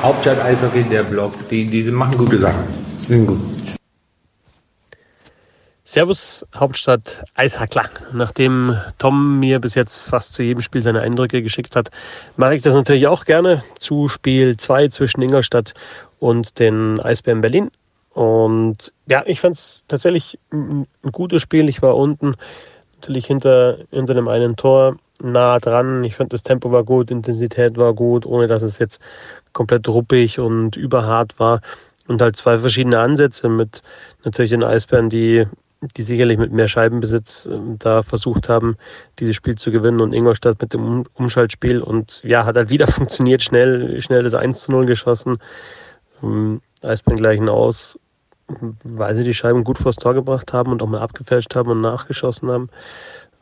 [0.02, 1.34] Hauptstadt Eishockey, der Blog.
[1.50, 2.64] Die, die machen gute Sachen.
[3.08, 3.55] Sind gut.
[5.88, 7.88] Servus, Hauptstadt Eishackler.
[8.12, 11.92] Nachdem Tom mir bis jetzt fast zu jedem Spiel seine Eindrücke geschickt hat,
[12.36, 15.74] mache ich das natürlich auch gerne zu Spiel 2 zwischen Ingolstadt
[16.18, 17.70] und den Eisbären Berlin.
[18.14, 21.68] Und ja, ich fand es tatsächlich ein, gutes Spiel.
[21.68, 22.34] Ich war unten
[22.96, 26.02] natürlich hinter, hinter dem einen Tor nah dran.
[26.02, 29.00] Ich fand das Tempo war gut, Intensität war gut, ohne dass es jetzt
[29.52, 31.60] komplett ruppig und überhart war.
[32.08, 33.82] Und halt zwei verschiedene Ansätze mit
[34.24, 35.46] natürlich den Eisbären, die,
[35.80, 38.76] die sicherlich mit mehr Scheibenbesitz ähm, da versucht haben,
[39.18, 42.86] dieses Spiel zu gewinnen und Ingolstadt mit dem um Umschaltspiel und ja, hat halt wieder
[42.88, 45.38] funktioniert, schnell, schnell das 1 zu 0 geschossen.
[46.22, 46.60] Ähm,
[47.16, 47.98] gleichen aus,
[48.48, 51.80] weil sie die Scheiben gut vors Tor gebracht haben und auch mal abgefälscht haben und
[51.80, 52.70] nachgeschossen haben.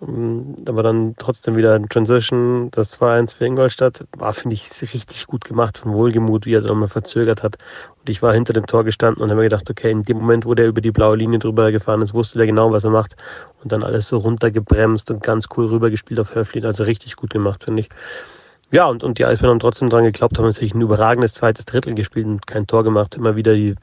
[0.07, 5.27] Ähm, Aber dann trotzdem wieder ein Transition, das 2-1 für Ingolstadt, war, finde ich, richtig
[5.27, 7.57] gut gemacht von Wohlgemut, wie er dann nochmal verzögert hat.
[8.01, 10.47] Und ich war hinter dem Tor gestanden und habe mir gedacht, okay, in dem Moment,
[10.47, 13.17] wo der über die blaue Linie drüber gefahren ist, wusste der genau, was er macht.
[13.62, 16.64] Und dann alles so runtergebremst und ganz cool rübergespielt auf Höflin.
[16.67, 17.88] Also richtig gut gemacht, finde ich.
[18.71, 21.95] Ja, und, und die Eisbären haben trotzdem dran geglaubt, haben natürlich ein überragendes zweites Drittel
[21.95, 23.17] gespielt und kein Tor gemacht.
[23.17, 23.77] Immer wieder die,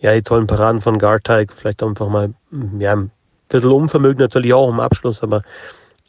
[0.00, 2.32] ja, die tollen Paraden von Garteig, vielleicht einfach mal,
[2.78, 3.10] ja, ein
[3.52, 5.42] bisschen Unvermögen natürlich auch im Abschluss, aber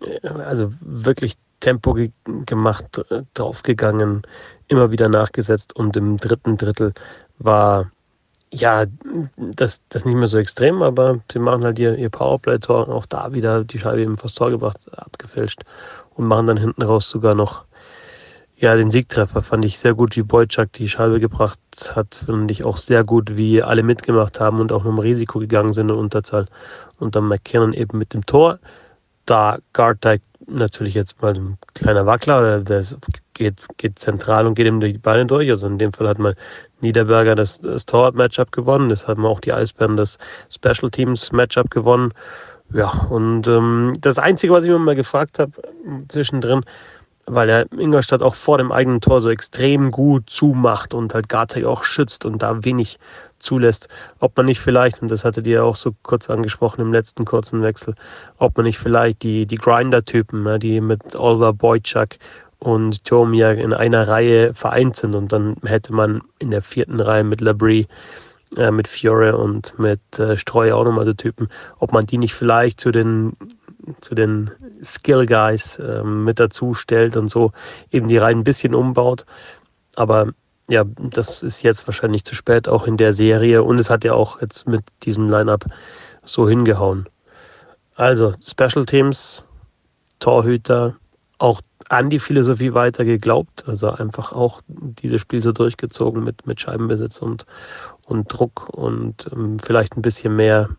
[0.02, 2.12] äh, also wirklich Tempo ge
[2.46, 4.24] gemacht, äh, draufgegangen,
[4.68, 6.94] immer wieder nachgesetzt und im dritten Drittel
[7.40, 7.92] war
[8.52, 8.86] ja
[9.38, 13.34] das, das nicht mehr so extrem, aber sie machen halt ihr, ihr Powerplay-Tor, auch da
[13.34, 15.64] wieder die Scheibe eben vors Tor gebracht, abgefälscht
[16.16, 17.66] und machen dann hinten raus sogar noch
[18.64, 21.60] ja, den Siegtreffer fand ich sehr gut, wie Boyczak die Scheibe gebracht
[21.96, 22.16] hat.
[22.16, 25.74] Fand ich auch sehr gut, wie alle mitgemacht haben und auch noch im Risiko gegangen
[25.74, 26.46] sind in Unterzahl.
[26.98, 28.60] Und dann McKinnon eben mit dem Tor.
[29.26, 32.86] Da Garteig natürlich jetzt mal ein kleiner Wackler, der
[33.34, 35.50] geht, geht zentral und geht ihm die Beine durch.
[35.50, 36.36] Also in dem Fall hat mal
[36.80, 38.88] Niederberger das, das Torwart-Matchup gewonnen.
[38.88, 40.18] Das haben auch die Eisbären das
[40.50, 42.14] Special Teams-Matchup gewonnen.
[42.74, 45.52] Ja, und ähm, das Einzige, was ich mir mal gefragt habe
[46.08, 46.62] zwischendrin,
[47.26, 51.64] weil er Ingolstadt auch vor dem eigenen Tor so extrem gut zumacht und halt Gartag
[51.64, 53.00] auch schützt und da wenig
[53.40, 57.26] zulässt, ob man nicht vielleicht, und das hattet ihr auch so kurz angesprochen im letzten
[57.26, 57.96] kurzen Wechsel,
[58.38, 62.18] ob man nicht vielleicht die, die Grinder-Typen, ne, die mit Oliver Boyczak
[62.60, 67.26] und Tomia in einer Reihe vereint sind und dann hätte man in der vierten Reihe
[67.26, 67.88] mit Labrie
[68.58, 71.50] äh, mit Fiore und mit äh, Streu auch nochmal so Typen,
[71.80, 73.34] ob man die nicht vielleicht zu den
[74.02, 74.52] zu den
[74.84, 77.52] Skill Guys äh, mit dazu stellt und so
[77.92, 79.26] eben die Reihen ein bisschen umbaut.
[79.96, 80.30] Aber
[80.70, 83.64] ja, das ist jetzt wahrscheinlich zu spät, auch in der Serie.
[83.64, 85.66] Und es hat ja auch jetzt mit diesem Lineup
[86.24, 87.08] so hingehauen.
[87.96, 89.44] Also, Special Teams,
[90.20, 90.96] Torhüter,
[91.38, 93.66] auch an die Philosophie weiter geglaubt.
[93.68, 97.46] Also einfach auch dieses Spiel so durchgezogen mit, mit Scheibenbesitz und,
[98.06, 100.70] und Druck und ähm, vielleicht ein bisschen mehr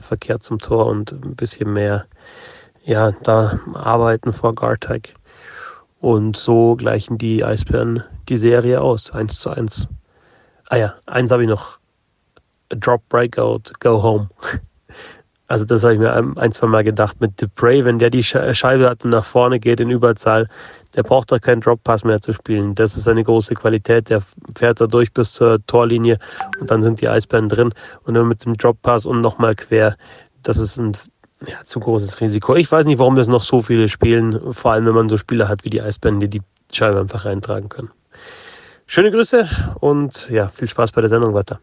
[0.00, 2.06] Verkehr zum Tor und ein bisschen mehr
[2.84, 5.14] ja, da arbeiten vor Gartag.
[6.00, 9.88] Und so gleichen die Eisbären die Serie aus, 1 zu 1.
[10.68, 11.78] Ah ja, eins habe ich noch.
[12.72, 14.28] A drop Breakout, go home.
[15.46, 18.88] Also das habe ich mir ein, zwei Mal gedacht mit Dupre, wenn der die Scheibe
[18.88, 20.48] hat und nach vorne geht in Überzahl,
[20.94, 22.74] der braucht doch keinen Drop-Pass mehr zu spielen.
[22.74, 24.10] Das ist eine große Qualität.
[24.10, 24.22] Der
[24.56, 26.18] fährt da durch bis zur Torlinie
[26.60, 27.72] und dann sind die Eisbären drin.
[28.04, 29.96] Und dann mit dem Drop-Pass und nochmal quer,
[30.42, 30.96] das ist ein
[31.46, 32.54] ja, zu großes Risiko.
[32.54, 35.48] Ich weiß nicht, warum das noch so viele spielen, vor allem wenn man so Spieler
[35.48, 36.42] hat wie die Eisbären, die die
[36.72, 37.90] Scheibe einfach reintragen können.
[38.86, 39.48] Schöne Grüße
[39.80, 41.58] und ja, viel Spaß bei der Sendung weiter.